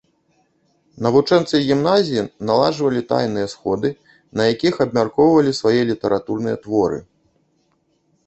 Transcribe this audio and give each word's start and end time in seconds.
Навучэнцы 1.07 1.59
гімназіі 1.67 2.21
наладжвалі 2.49 3.01
тайныя 3.11 3.47
сходы, 3.53 3.89
на 4.41 4.47
якіх 4.53 4.75
абмяркоўвалі 4.85 5.51
свае 5.61 5.81
літаратурныя 5.91 6.55
творы. 6.67 6.99